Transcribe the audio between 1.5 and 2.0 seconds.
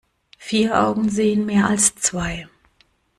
als